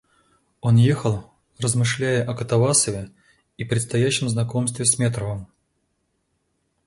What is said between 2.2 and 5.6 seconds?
о Катавасове и предстоящем знакомстве с Метровым.